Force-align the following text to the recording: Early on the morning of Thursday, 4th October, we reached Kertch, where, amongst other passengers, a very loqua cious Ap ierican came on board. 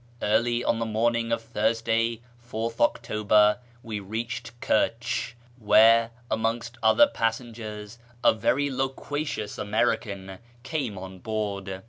Early 0.23 0.63
on 0.63 0.79
the 0.79 0.87
morning 0.87 1.31
of 1.31 1.43
Thursday, 1.43 2.21
4th 2.43 2.79
October, 2.79 3.59
we 3.83 3.99
reached 3.99 4.59
Kertch, 4.59 5.35
where, 5.59 6.09
amongst 6.31 6.79
other 6.81 7.05
passengers, 7.05 7.99
a 8.23 8.33
very 8.33 8.67
loqua 8.71 9.23
cious 9.23 9.59
Ap 9.59 9.67
ierican 9.67 10.39
came 10.63 10.97
on 10.97 11.19
board. 11.19 11.79